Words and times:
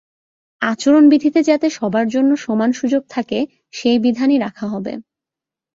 আচরণবিধিতে 0.61 1.39
যাতে 1.43 1.67
সবার 1.69 2.05
জন্য 2.07 2.31
সমান 2.37 2.69
সুযোগ 2.71 3.03
থাকে, 3.09 3.39
সেই 3.73 3.97
বিধানই 3.99 4.37
রাখা 4.39 4.65
হবে। 4.67 4.93